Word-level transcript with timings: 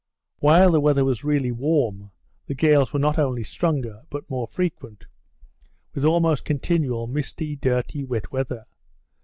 While 0.39 0.71
the 0.71 0.79
weather 0.81 1.05
was 1.05 1.23
really 1.23 1.51
warm, 1.51 2.09
the 2.47 2.55
gales 2.55 2.91
were 2.91 2.97
not 2.97 3.19
only 3.19 3.43
stronger, 3.43 4.01
but 4.09 4.27
more 4.31 4.47
frequent, 4.47 5.05
with 5.93 6.05
almost 6.05 6.43
continual 6.43 7.05
misty, 7.05 7.55
dirty, 7.55 8.03
wet 8.03 8.31
weather. 8.31 8.65